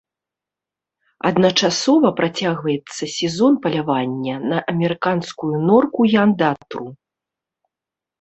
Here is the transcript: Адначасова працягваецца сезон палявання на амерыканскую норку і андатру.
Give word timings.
Адначасова 1.29 2.07
працягваецца 2.19 3.03
сезон 3.17 3.53
палявання 3.65 4.35
на 4.53 4.57
амерыканскую 4.73 5.53
норку 5.69 6.01
і 6.13 6.17
андатру. 6.25 6.85